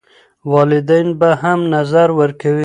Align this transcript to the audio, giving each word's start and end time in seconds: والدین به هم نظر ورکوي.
والدین 0.51 1.07
به 1.19 1.29
هم 1.41 1.59
نظر 1.73 2.07
ورکوي. 2.19 2.59